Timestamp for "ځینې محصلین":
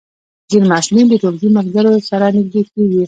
0.49-1.05